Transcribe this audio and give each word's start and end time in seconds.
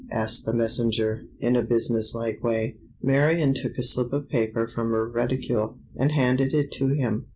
asked 0.11 0.45
the 0.45 0.51
messenger, 0.51 1.25
in 1.41 1.55
a 1.55 1.61
business 1.61 2.15
like 2.15 2.43
way. 2.43 2.75
Marion 3.03 3.53
took 3.53 3.77
a 3.77 3.83
slip 3.83 4.11
of 4.11 4.27
paper 4.29 4.67
from 4.67 4.89
her 4.89 5.07
reticule, 5.07 5.77
and 5.95 6.11
handed 6.11 6.55
it 6.55 6.71
to 6.71 6.87
him. 6.87 7.27